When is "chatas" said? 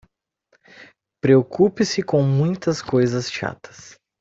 3.31-3.99